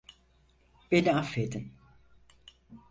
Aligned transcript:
Beni 0.91 1.11
affedin. 1.15 1.71